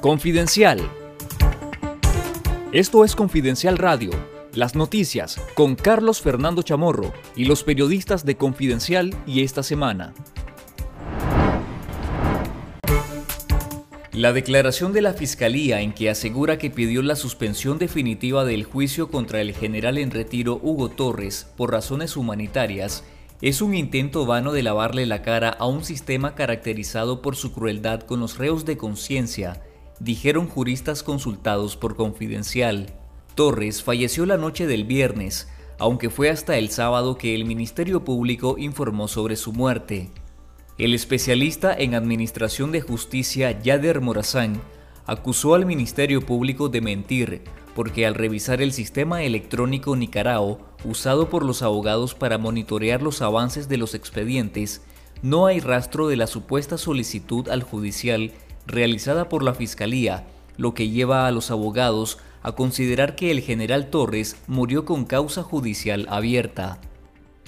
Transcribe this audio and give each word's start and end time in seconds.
Confidencial. 0.00 0.88
Esto 2.70 3.04
es 3.04 3.16
Confidencial 3.16 3.76
Radio, 3.76 4.10
las 4.54 4.76
noticias 4.76 5.40
con 5.54 5.74
Carlos 5.74 6.20
Fernando 6.20 6.62
Chamorro 6.62 7.12
y 7.34 7.46
los 7.46 7.64
periodistas 7.64 8.24
de 8.24 8.36
Confidencial 8.36 9.12
y 9.26 9.42
esta 9.42 9.64
semana. 9.64 10.14
La 14.12 14.32
declaración 14.32 14.92
de 14.92 15.02
la 15.02 15.14
Fiscalía 15.14 15.80
en 15.80 15.92
que 15.92 16.10
asegura 16.10 16.58
que 16.58 16.70
pidió 16.70 17.02
la 17.02 17.16
suspensión 17.16 17.78
definitiva 17.78 18.44
del 18.44 18.62
juicio 18.62 19.10
contra 19.10 19.40
el 19.40 19.52
general 19.52 19.98
en 19.98 20.12
retiro 20.12 20.60
Hugo 20.62 20.90
Torres 20.90 21.50
por 21.56 21.72
razones 21.72 22.16
humanitarias 22.16 23.02
es 23.42 23.62
un 23.62 23.74
intento 23.74 24.26
vano 24.26 24.52
de 24.52 24.62
lavarle 24.62 25.06
la 25.06 25.22
cara 25.22 25.48
a 25.48 25.66
un 25.66 25.84
sistema 25.84 26.36
caracterizado 26.36 27.20
por 27.20 27.34
su 27.34 27.52
crueldad 27.52 28.02
con 28.02 28.20
los 28.20 28.38
reos 28.38 28.64
de 28.64 28.76
conciencia, 28.76 29.62
dijeron 30.00 30.46
juristas 30.46 31.02
consultados 31.02 31.76
por 31.76 31.96
Confidencial. 31.96 32.94
Torres 33.34 33.82
falleció 33.82 34.26
la 34.26 34.36
noche 34.36 34.66
del 34.66 34.84
viernes, 34.84 35.48
aunque 35.78 36.10
fue 36.10 36.30
hasta 36.30 36.58
el 36.58 36.70
sábado 36.70 37.18
que 37.18 37.34
el 37.34 37.44
Ministerio 37.44 38.04
Público 38.04 38.56
informó 38.58 39.08
sobre 39.08 39.36
su 39.36 39.52
muerte. 39.52 40.10
El 40.76 40.94
especialista 40.94 41.74
en 41.74 41.94
Administración 41.94 42.72
de 42.72 42.80
Justicia 42.80 43.60
Yader 43.60 44.00
Morazán 44.00 44.60
acusó 45.06 45.54
al 45.54 45.66
Ministerio 45.66 46.24
Público 46.24 46.68
de 46.68 46.80
mentir 46.80 47.42
porque 47.78 48.06
al 48.06 48.16
revisar 48.16 48.60
el 48.60 48.72
sistema 48.72 49.22
electrónico 49.22 49.94
Nicarao 49.94 50.58
usado 50.84 51.30
por 51.30 51.44
los 51.44 51.62
abogados 51.62 52.14
para 52.14 52.36
monitorear 52.36 53.02
los 53.02 53.22
avances 53.22 53.68
de 53.68 53.76
los 53.76 53.94
expedientes, 53.94 54.82
no 55.22 55.46
hay 55.46 55.60
rastro 55.60 56.08
de 56.08 56.16
la 56.16 56.26
supuesta 56.26 56.76
solicitud 56.76 57.48
al 57.48 57.62
judicial 57.62 58.32
realizada 58.68 59.28
por 59.28 59.42
la 59.42 59.54
Fiscalía, 59.54 60.26
lo 60.56 60.74
que 60.74 60.90
lleva 60.90 61.26
a 61.26 61.32
los 61.32 61.50
abogados 61.50 62.18
a 62.42 62.52
considerar 62.52 63.16
que 63.16 63.30
el 63.30 63.40
general 63.40 63.90
Torres 63.90 64.36
murió 64.46 64.84
con 64.84 65.04
causa 65.04 65.42
judicial 65.42 66.06
abierta. 66.08 66.80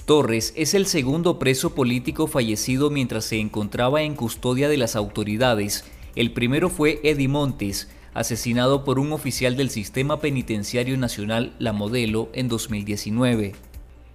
Torres 0.05 0.53
es 0.57 0.73
el 0.73 0.87
segundo 0.87 1.39
preso 1.39 1.75
político 1.75 2.27
fallecido 2.27 2.89
mientras 2.89 3.23
se 3.25 3.39
encontraba 3.39 4.01
en 4.01 4.15
custodia 4.15 4.67
de 4.67 4.77
las 4.77 4.95
autoridades. 4.95 5.85
El 6.15 6.33
primero 6.33 6.69
fue 6.69 6.99
Eddie 7.03 7.27
Montes, 7.27 7.89
asesinado 8.13 8.83
por 8.83 8.99
un 8.99 9.13
oficial 9.13 9.55
del 9.55 9.69
Sistema 9.69 10.19
Penitenciario 10.19 10.97
Nacional 10.97 11.53
La 11.59 11.71
Modelo 11.71 12.29
en 12.33 12.49
2019. 12.49 13.53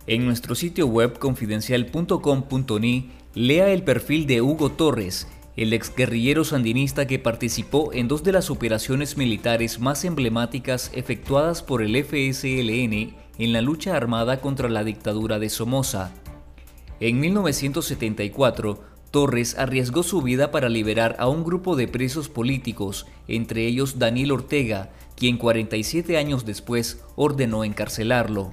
En 0.06 0.26
nuestro 0.26 0.54
sitio 0.54 0.86
web 0.86 1.18
confidencial.com.ni 1.18 3.10
lea 3.34 3.70
el 3.70 3.82
perfil 3.82 4.26
de 4.26 4.42
Hugo 4.42 4.70
Torres, 4.70 5.26
el 5.56 5.72
exguerrillero 5.72 6.44
sandinista 6.44 7.06
que 7.06 7.18
participó 7.18 7.92
en 7.94 8.08
dos 8.08 8.22
de 8.22 8.32
las 8.32 8.50
operaciones 8.50 9.16
militares 9.16 9.80
más 9.80 10.04
emblemáticas 10.04 10.90
efectuadas 10.94 11.62
por 11.62 11.82
el 11.82 11.96
FSLN 12.04 13.16
en 13.38 13.52
la 13.52 13.62
lucha 13.62 13.96
armada 13.96 14.40
contra 14.40 14.68
la 14.68 14.84
dictadura 14.84 15.38
de 15.38 15.48
Somoza. 15.48 16.12
En 17.00 17.20
1974, 17.20 18.82
Torres 19.10 19.58
arriesgó 19.58 20.02
su 20.02 20.20
vida 20.20 20.50
para 20.50 20.68
liberar 20.68 21.16
a 21.18 21.28
un 21.28 21.42
grupo 21.42 21.74
de 21.74 21.88
presos 21.88 22.28
políticos, 22.28 23.06
entre 23.26 23.66
ellos 23.66 23.98
Daniel 23.98 24.32
Ortega, 24.32 24.90
quien 25.16 25.38
47 25.38 26.18
años 26.18 26.44
después 26.44 27.02
ordenó 27.14 27.64
encarcelarlo. 27.64 28.52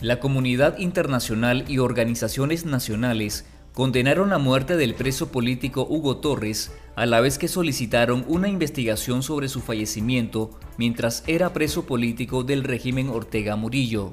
La 0.00 0.20
comunidad 0.20 0.78
internacional 0.78 1.64
y 1.68 1.78
organizaciones 1.78 2.64
nacionales 2.64 3.44
condenaron 3.80 4.28
la 4.28 4.36
muerte 4.36 4.76
del 4.76 4.92
preso 4.92 5.32
político 5.32 5.86
Hugo 5.88 6.18
Torres, 6.18 6.70
a 6.96 7.06
la 7.06 7.22
vez 7.22 7.38
que 7.38 7.48
solicitaron 7.48 8.26
una 8.28 8.46
investigación 8.46 9.22
sobre 9.22 9.48
su 9.48 9.62
fallecimiento 9.62 10.50
mientras 10.76 11.24
era 11.26 11.54
preso 11.54 11.86
político 11.86 12.44
del 12.44 12.62
régimen 12.62 13.08
Ortega 13.08 13.56
Murillo. 13.56 14.12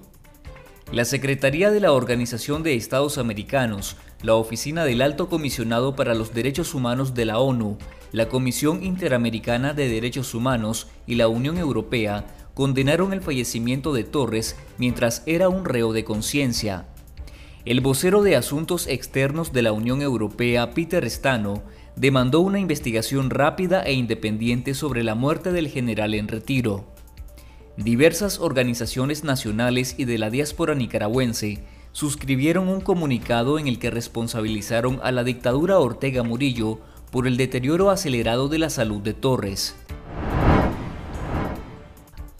La 0.93 1.03
Secretaría 1.03 1.69
de 1.69 1.81
la 1.81 1.91
Organización 1.91 2.63
de 2.63 2.75
Estados 2.75 3.17
Americanos, 3.17 3.97
la 4.23 4.35
Oficina 4.35 4.85
del 4.85 5.01
Alto 5.01 5.27
Comisionado 5.27 5.97
para 5.97 6.15
los 6.15 6.33
Derechos 6.33 6.73
Humanos 6.73 7.13
de 7.13 7.25
la 7.25 7.39
ONU, 7.39 7.77
la 8.13 8.29
Comisión 8.29 8.85
Interamericana 8.85 9.73
de 9.73 9.89
Derechos 9.89 10.33
Humanos 10.33 10.87
y 11.07 11.15
la 11.15 11.27
Unión 11.27 11.57
Europea 11.57 12.25
condenaron 12.53 13.11
el 13.11 13.19
fallecimiento 13.19 13.93
de 13.93 14.05
Torres 14.05 14.55
mientras 14.77 15.23
era 15.25 15.49
un 15.49 15.65
reo 15.65 15.91
de 15.91 16.05
conciencia. 16.05 16.85
El 17.67 17.81
vocero 17.81 18.23
de 18.23 18.37
Asuntos 18.37 18.87
Externos 18.87 19.51
de 19.51 19.61
la 19.61 19.73
Unión 19.73 20.01
Europea, 20.01 20.71
Peter 20.71 21.05
Stano, 21.09 21.63
demandó 21.97 22.39
una 22.39 22.59
investigación 22.59 23.29
rápida 23.29 23.83
e 23.83 23.91
independiente 23.91 24.73
sobre 24.73 25.03
la 25.03 25.15
muerte 25.15 25.51
del 25.51 25.67
general 25.67 26.13
en 26.13 26.29
retiro. 26.29 26.85
Diversas 27.75 28.39
organizaciones 28.39 29.25
nacionales 29.25 29.95
y 29.97 30.05
de 30.05 30.17
la 30.17 30.29
diáspora 30.29 30.75
nicaragüense 30.75 31.61
suscribieron 31.91 32.69
un 32.69 32.79
comunicado 32.79 33.59
en 33.59 33.67
el 33.67 33.79
que 33.79 33.91
responsabilizaron 33.91 35.01
a 35.03 35.11
la 35.11 35.25
dictadura 35.25 35.77
Ortega 35.77 36.23
Murillo 36.23 36.79
por 37.11 37.27
el 37.27 37.35
deterioro 37.35 37.89
acelerado 37.89 38.47
de 38.47 38.59
la 38.59 38.69
salud 38.69 39.01
de 39.01 39.13
Torres. 39.13 39.75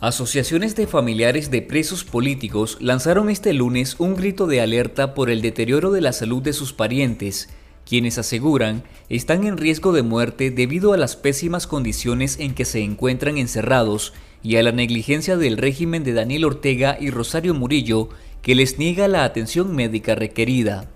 Asociaciones 0.07 0.77
de 0.77 0.87
familiares 0.87 1.51
de 1.51 1.61
presos 1.61 2.05
políticos 2.05 2.77
lanzaron 2.79 3.29
este 3.29 3.51
lunes 3.51 3.97
un 3.99 4.15
grito 4.15 4.47
de 4.47 4.61
alerta 4.61 5.13
por 5.13 5.29
el 5.29 5.41
deterioro 5.41 5.91
de 5.91 5.99
la 5.99 6.13
salud 6.13 6.41
de 6.41 6.53
sus 6.53 6.71
parientes, 6.71 7.49
quienes 7.85 8.17
aseguran 8.17 8.85
están 9.09 9.45
en 9.45 9.57
riesgo 9.57 9.91
de 9.91 10.03
muerte 10.03 10.49
debido 10.49 10.93
a 10.93 10.97
las 10.97 11.17
pésimas 11.17 11.67
condiciones 11.67 12.39
en 12.39 12.55
que 12.55 12.63
se 12.63 12.79
encuentran 12.79 13.37
encerrados 13.37 14.13
y 14.41 14.55
a 14.55 14.63
la 14.63 14.71
negligencia 14.71 15.35
del 15.35 15.57
régimen 15.57 16.05
de 16.05 16.13
Daniel 16.13 16.45
Ortega 16.45 16.97
y 16.97 17.09
Rosario 17.09 17.53
Murillo 17.53 18.07
que 18.41 18.55
les 18.55 18.79
niega 18.79 19.09
la 19.09 19.25
atención 19.25 19.75
médica 19.75 20.15
requerida. 20.15 20.89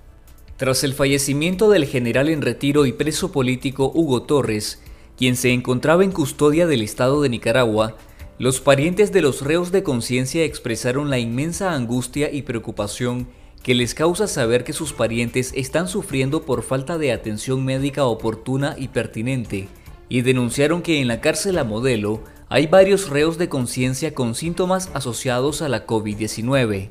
Tras 0.55 0.85
el 0.85 0.93
fallecimiento 0.93 1.69
del 1.69 1.83
general 1.83 2.29
en 2.29 2.41
retiro 2.41 2.85
y 2.85 2.93
preso 2.93 3.33
político 3.33 3.91
Hugo 3.93 4.21
Torres, 4.21 4.81
quien 5.17 5.35
se 5.35 5.51
encontraba 5.51 6.05
en 6.05 6.13
custodia 6.13 6.65
del 6.65 6.81
Estado 6.81 7.21
de 7.21 7.27
Nicaragua, 7.27 7.97
los 8.41 8.59
parientes 8.59 9.11
de 9.11 9.21
los 9.21 9.43
reos 9.43 9.71
de 9.71 9.83
conciencia 9.83 10.43
expresaron 10.43 11.11
la 11.11 11.19
inmensa 11.19 11.73
angustia 11.73 12.31
y 12.31 12.41
preocupación 12.41 13.27
que 13.61 13.75
les 13.75 13.93
causa 13.93 14.25
saber 14.25 14.63
que 14.63 14.73
sus 14.73 14.93
parientes 14.93 15.53
están 15.55 15.87
sufriendo 15.87 16.41
por 16.41 16.63
falta 16.63 16.97
de 16.97 17.11
atención 17.11 17.63
médica 17.63 18.05
oportuna 18.05 18.73
y 18.79 18.87
pertinente, 18.87 19.67
y 20.09 20.23
denunciaron 20.23 20.81
que 20.81 20.99
en 20.99 21.07
la 21.07 21.21
cárcel 21.21 21.59
a 21.59 21.63
modelo 21.63 22.21
hay 22.49 22.65
varios 22.65 23.11
reos 23.11 23.37
de 23.37 23.47
conciencia 23.47 24.15
con 24.15 24.33
síntomas 24.33 24.89
asociados 24.95 25.61
a 25.61 25.69
la 25.69 25.85
COVID-19. 25.85 26.89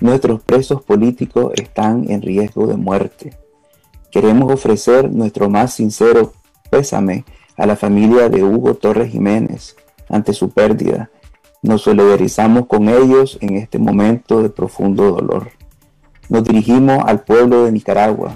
Nuestros 0.00 0.42
presos 0.42 0.82
políticos 0.82 1.54
están 1.56 2.10
en 2.10 2.20
riesgo 2.20 2.66
de 2.66 2.76
muerte. 2.76 3.38
Queremos 4.10 4.52
ofrecer 4.52 5.10
nuestro 5.10 5.48
más 5.48 5.72
sincero 5.72 6.34
pésame 6.70 7.24
a 7.56 7.64
la 7.64 7.74
familia 7.74 8.28
de 8.28 8.44
Hugo 8.44 8.74
Torres 8.74 9.12
Jiménez, 9.12 9.76
ante 10.10 10.32
su 10.32 10.50
pérdida. 10.50 11.10
Nos 11.62 11.82
solidarizamos 11.82 12.66
con 12.66 12.88
ellos 12.88 13.38
en 13.40 13.56
este 13.56 13.78
momento 13.78 14.42
de 14.42 14.50
profundo 14.50 15.12
dolor. 15.12 15.50
Nos 16.28 16.44
dirigimos 16.44 17.02
al 17.06 17.22
pueblo 17.22 17.64
de 17.64 17.72
Nicaragua, 17.72 18.32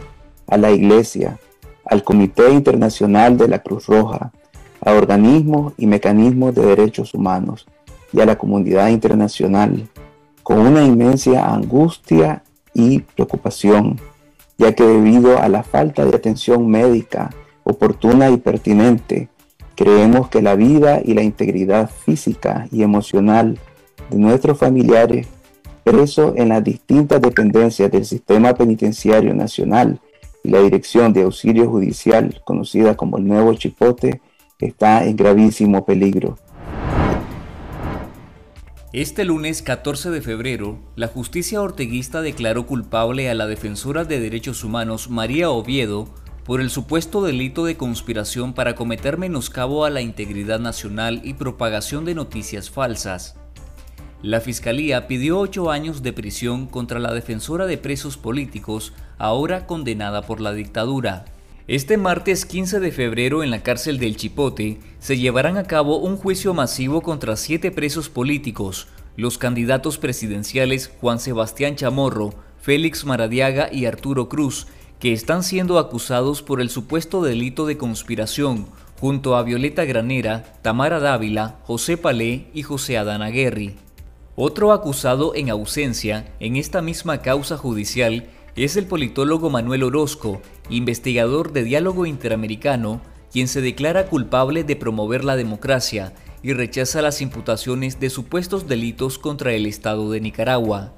a 0.47 0.57
la 0.57 0.71
Iglesia, 0.71 1.39
al 1.85 2.03
Comité 2.03 2.51
Internacional 2.51 3.37
de 3.37 3.49
la 3.49 3.61
Cruz 3.61 3.87
Roja, 3.87 4.33
a 4.81 4.93
organismos 4.93 5.73
y 5.77 5.87
mecanismos 5.87 6.55
de 6.55 6.67
derechos 6.67 7.15
humanos 7.15 7.67
y 8.13 8.21
a 8.21 8.27
la 8.27 8.37
comunidad 8.37 8.89
internacional, 8.89 9.89
con 10.43 10.59
una 10.59 10.85
inmensa 10.85 11.53
angustia 11.53 12.43
y 12.75 13.01
preocupación, 13.01 13.99
ya 14.59 14.75
que 14.75 14.85
debido 14.85 15.39
a 15.39 15.49
la 15.49 15.63
falta 15.63 16.05
de 16.05 16.15
atención 16.17 16.69
médica 16.69 17.31
oportuna 17.65 18.29
y 18.31 18.37
pertinente, 18.37 19.29
Creemos 19.77 20.29
que 20.29 20.43
la 20.43 20.55
vida 20.55 21.01
y 21.05 21.15
la 21.15 21.23
integridad 21.23 21.91
física 21.91 22.69
y 22.71 22.83
emocional 22.83 23.59
de 24.11 24.19
nuestros 24.19 24.59
familiares 24.59 25.27
presos 25.83 26.35
en 26.37 26.49
las 26.49 26.63
distintas 26.63 27.21
dependencias 27.21 27.91
del 27.91 28.05
sistema 28.05 28.55
penitenciario 28.55 29.35
nacional 29.35 30.01
y 30.43 30.51
la 30.51 30.61
Dirección 30.61 31.13
de 31.13 31.23
Auxilio 31.23 31.69
Judicial, 31.69 32.41
conocida 32.45 32.97
como 32.97 33.19
el 33.19 33.27
Nuevo 33.27 33.53
Chipote, 33.55 34.21
está 34.61 35.05
en 35.05 35.17
gravísimo 35.17 35.85
peligro. 35.85 36.39
Este 38.93 39.25
lunes 39.25 39.61
14 39.63 40.11
de 40.11 40.21
febrero, 40.21 40.79
la 40.95 41.09
justicia 41.09 41.61
orteguista 41.61 42.23
declaró 42.23 42.65
culpable 42.65 43.29
a 43.29 43.35
la 43.35 43.47
defensora 43.47 44.05
de 44.05 44.21
derechos 44.21 44.63
humanos 44.63 45.11
María 45.11 45.51
Oviedo 45.51 46.09
por 46.45 46.61
el 46.61 46.71
supuesto 46.71 47.23
delito 47.23 47.65
de 47.65 47.77
conspiración 47.77 48.53
para 48.53 48.75
cometer 48.75 49.17
menoscabo 49.17 49.85
a 49.85 49.91
la 49.91 50.03
integridad 50.03 50.61
nacional 50.61 51.21
y 51.25 51.35
propagación 51.35 52.05
de 52.05 52.15
noticias 52.15 52.71
falsas. 52.71 53.37
La 54.23 54.41
Fiscalía 54.41 55.07
pidió 55.07 55.39
ocho 55.39 55.71
años 55.71 56.03
de 56.03 56.13
prisión 56.13 56.67
contra 56.67 56.99
la 56.99 57.13
defensora 57.13 57.67
de 57.67 57.79
presos 57.79 58.17
políticos, 58.17 58.93
ahora 59.19 59.67
condenada 59.67 60.23
por 60.23 60.41
la 60.41 60.53
dictadura. 60.53 61.27
Este 61.67 61.97
martes 61.97 62.45
15 62.45 62.79
de 62.81 62.93
febrero 62.93 63.43
en 63.43 63.51
la 63.51 63.63
cárcel 63.63 63.99
del 63.99 64.17
Chipote 64.17 64.81
se 64.99 65.17
llevarán 65.17 65.57
a 65.57 65.65
cabo 65.65 65.97
un 65.97 66.17
juicio 66.19 66.53
masivo 66.53 67.01
contra 67.01 67.37
siete 67.37 67.71
presos 67.71 68.11
políticos, 68.11 68.87
los 69.17 69.39
candidatos 69.39 69.97
presidenciales 69.97 70.91
Juan 71.01 71.21
Sebastián 71.21 71.77
Chamorro, 71.77 72.35
Félix 72.61 73.05
Maradiaga 73.05 73.69
y 73.73 73.87
Arturo 73.87 74.29
Cruz, 74.29 74.67
que 75.05 75.13
están 75.13 75.43
siendo 75.43 75.79
acusados 75.79 76.41
por 76.41 76.63
el 76.63 76.71
supuesto 76.71 77.23
delito 77.23 77.67
de 77.67 77.77
conspiración, 77.77 78.69
junto 78.99 79.37
a 79.37 79.43
Violeta 79.43 79.85
Granera, 79.85 80.55
Tamara 80.63 80.99
Dávila, 80.99 81.59
José 81.65 81.99
Palé 81.99 82.47
y 82.55 82.63
José 82.63 82.97
Adán 82.97 83.21
Aguerri. 83.21 83.77
Otro 84.35 84.73
acusado 84.73 85.35
en 85.35 85.51
ausencia 85.51 86.33
en 86.41 86.57
esta 86.57 86.81
misma 86.81 87.21
causa 87.21 87.59
judicial 87.59 88.31
es 88.57 88.79
el 88.79 88.87
politólogo 88.87 89.51
Manuel 89.51 89.83
Orozco, 89.83 90.41
investigador 90.71 91.53
de 91.53 91.65
diálogo 91.65 92.07
interamericano, 92.07 93.03
quien 93.31 93.47
se 93.47 93.61
declara 93.61 94.07
culpable 94.07 94.65
de 94.65 94.75
promover 94.75 95.23
la 95.23 95.37
democracia 95.37 96.15
y 96.43 96.55
rechaza 96.55 97.03
las 97.03 97.21
imputaciones 97.21 98.01
de 98.01 98.09
supuestos 98.09 98.69
delitos 98.69 99.19
contra 99.19 99.53
el 99.53 99.67
Estado 99.67 100.11
de 100.11 100.23
Nicaragua. 100.23 100.95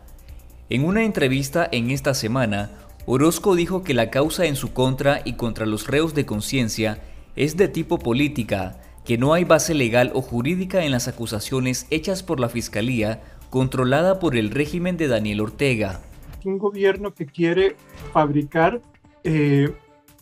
En 0.71 0.85
una 0.85 1.03
entrevista 1.03 1.69
en 1.73 1.91
esta 1.91 2.15
semana, 2.15 2.86
Orozco 3.07 3.55
dijo 3.55 3.83
que 3.83 3.95
la 3.95 4.11
causa 4.11 4.47
en 4.47 4.57
su 4.57 4.73
contra 4.73 5.23
y 5.25 5.35
contra 5.35 5.65
los 5.65 5.87
reos 5.87 6.15
de 6.15 6.27
conciencia 6.27 7.03
es 7.37 7.57
de 7.57 7.69
tipo 7.69 7.99
política, 7.99 8.81
que 9.05 9.17
no 9.17 9.33
hay 9.33 9.45
base 9.45 9.75
legal 9.75 10.11
o 10.15 10.23
jurídica 10.23 10.85
en 10.85 10.91
las 10.91 11.09
acusaciones 11.09 11.87
hechas 11.91 12.23
por 12.23 12.41
la 12.41 12.49
Fiscalía 12.49 13.23
controlada 13.51 14.19
por 14.19 14.37
el 14.37 14.51
régimen 14.51 14.97
de 14.97 15.09
Daniel 15.09 15.41
Ortega 15.41 16.01
un 16.47 16.59
gobierno 16.59 17.13
que 17.13 17.27
quiere 17.27 17.77
fabricar 18.13 18.81
eh, 19.25 19.73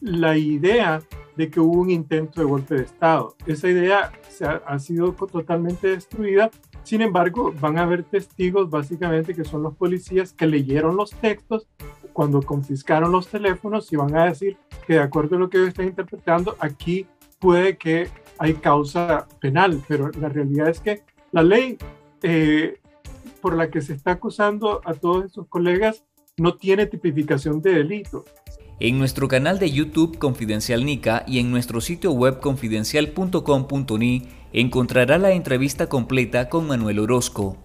la 0.01 0.37
idea 0.37 1.03
de 1.37 1.51
que 1.51 1.61
hubo 1.61 1.81
un 1.81 1.91
intento 1.91 2.41
de 2.41 2.47
golpe 2.47 2.75
de 2.77 2.83
Estado. 2.83 3.35
Esa 3.47 3.69
idea 3.69 4.13
se 4.29 4.47
ha, 4.47 4.79
sido 4.79 5.13
totalmente 5.13 5.89
destruida. 5.89 6.51
Sin 6.85 7.01
embargo, 7.01 7.53
van 7.61 7.79
a 7.79 7.83
haber 7.83 8.05
testigos 8.05 8.71
básicamente 8.71 9.35
que 9.35 9.45
son 9.45 9.63
los 9.63 9.75
policías 9.75 10.33
que 10.33 10.47
leyeron 10.47 10.97
los 10.97 11.11
textos 11.11 11.67
cuando 12.15 12.41
confiscaron 12.41 13.13
los 13.13 13.29
teléfonos 13.29 13.93
y 13.93 13.97
van 13.97 14.17
a 14.17 14.27
decir 14.27 14.57
que 14.87 14.95
de 14.95 15.01
acuerdo 15.01 15.37
a 15.37 15.41
lo 15.41 15.51
que 15.51 15.59
ellos 15.59 15.69
están 15.69 15.89
interpretando, 15.89 16.57
aquí 16.61 17.07
puede 17.39 17.77
que 17.77 18.09
hay 18.39 18.55
causa 18.55 19.27
penal, 19.41 19.83
pero 19.87 20.11
la 20.19 20.31
realidad 20.31 20.69
es 20.71 20.81
que 20.81 21.03
la 21.33 21.43
ley 21.43 21.77
eh, 22.23 22.81
por 23.43 23.57
la 23.57 23.69
que 23.69 23.83
se 23.83 23.93
está 23.93 24.13
acusando 24.13 24.81
a 24.85 24.95
todos 24.95 25.27
esos 25.27 25.47
colegas 25.49 26.05
no 26.39 26.55
tiene 26.55 26.87
tipificación 26.87 27.61
de 27.61 27.75
delito. 27.75 28.25
En 28.81 28.99
nuestro 28.99 29.29
canal 29.29 29.59
de 29.59 29.71
YouTube 29.71 30.19
Confidencial 30.19 30.85
Nica 30.85 31.25
y 31.27 31.39
en 31.39 31.51
nuestro 31.51 31.81
sitio 31.81 32.13
web 32.13 32.41
confidencial.com.ni 32.41 34.23
encontrará 34.53 35.19
la 35.19 35.33
entrevista 35.33 35.89
completa 35.89 36.49
con 36.49 36.67
Manuel 36.67 37.01
Orozco. 37.01 37.64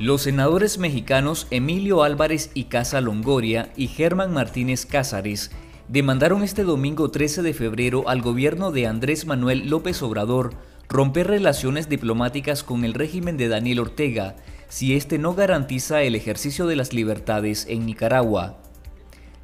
Los 0.00 0.22
senadores 0.22 0.78
mexicanos 0.78 1.46
Emilio 1.50 2.02
Álvarez 2.02 2.52
y 2.54 2.64
Casa 2.64 3.02
Longoria 3.02 3.70
y 3.76 3.86
Germán 3.86 4.32
Martínez 4.32 4.86
Cázares 4.86 5.50
demandaron 5.88 6.42
este 6.42 6.64
domingo 6.64 7.10
13 7.10 7.42
de 7.42 7.52
febrero 7.52 8.08
al 8.08 8.22
gobierno 8.22 8.72
de 8.72 8.86
Andrés 8.86 9.26
Manuel 9.26 9.68
López 9.68 10.02
Obrador 10.02 10.54
romper 10.88 11.26
relaciones 11.26 11.90
diplomáticas 11.90 12.64
con 12.64 12.86
el 12.86 12.94
régimen 12.94 13.36
de 13.36 13.48
Daniel 13.48 13.80
Ortega 13.80 14.36
si 14.70 14.94
éste 14.94 15.18
no 15.18 15.34
garantiza 15.34 16.00
el 16.00 16.14
ejercicio 16.14 16.66
de 16.66 16.76
las 16.76 16.94
libertades 16.94 17.66
en 17.68 17.84
Nicaragua. 17.84 18.56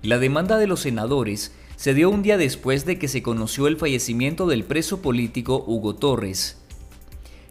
La 0.00 0.16
demanda 0.18 0.56
de 0.56 0.68
los 0.68 0.80
senadores 0.80 1.52
se 1.76 1.92
dio 1.92 2.08
un 2.08 2.22
día 2.22 2.38
después 2.38 2.86
de 2.86 2.98
que 2.98 3.08
se 3.08 3.22
conoció 3.22 3.66
el 3.66 3.76
fallecimiento 3.76 4.46
del 4.46 4.64
preso 4.64 5.02
político 5.02 5.62
Hugo 5.66 5.96
Torres. 5.96 6.65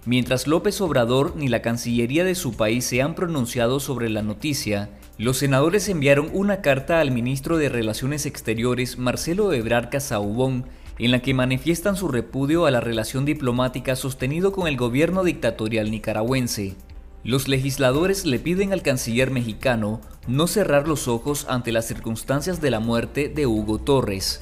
Mientras 0.07 0.45
López 0.45 0.81
Obrador 0.81 1.35
ni 1.35 1.47
la 1.47 1.63
Cancillería 1.63 2.23
de 2.23 2.35
su 2.35 2.55
país 2.55 2.85
se 2.85 3.01
han 3.01 3.15
pronunciado 3.15 3.79
sobre 3.79 4.07
la 4.09 4.21
noticia, 4.21 4.91
los 5.17 5.37
senadores 5.37 5.89
enviaron 5.89 6.29
una 6.31 6.61
carta 6.61 6.99
al 6.99 7.09
ministro 7.09 7.57
de 7.57 7.69
Relaciones 7.69 8.27
Exteriores 8.27 8.99
Marcelo 8.99 9.51
Ebrard 9.51 9.89
Casaubón 9.89 10.65
en 10.99 11.09
la 11.09 11.23
que 11.23 11.33
manifiestan 11.33 11.95
su 11.95 12.07
repudio 12.07 12.67
a 12.67 12.71
la 12.71 12.81
relación 12.81 13.25
diplomática 13.25 13.95
sostenido 13.95 14.51
con 14.51 14.67
el 14.67 14.77
gobierno 14.77 15.23
dictatorial 15.23 15.89
nicaragüense. 15.89 16.75
Los 17.23 17.47
legisladores 17.47 18.25
le 18.25 18.37
piden 18.37 18.73
al 18.73 18.83
canciller 18.83 19.31
mexicano 19.31 19.99
no 20.27 20.45
cerrar 20.45 20.87
los 20.87 21.07
ojos 21.07 21.47
ante 21.49 21.71
las 21.71 21.87
circunstancias 21.87 22.61
de 22.61 22.69
la 22.69 22.79
muerte 22.79 23.29
de 23.29 23.47
Hugo 23.47 23.79
Torres. 23.79 24.41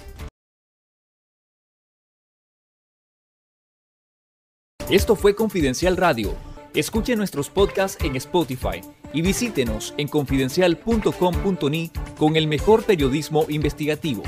Esto 4.90 5.16
fue 5.16 5.34
Confidencial 5.34 5.96
Radio. 5.96 6.36
Escuche 6.74 7.16
nuestros 7.16 7.50
podcasts 7.50 8.04
en 8.04 8.18
Spotify 8.18 8.82
y 9.14 9.22
visítenos 9.22 9.94
en 9.98 10.10
confidencial.com.ni 10.10 11.92
con 12.18 12.36
el 12.36 12.48
mejor 12.48 12.84
periodismo 12.84 13.46
investigativo. 13.48 14.24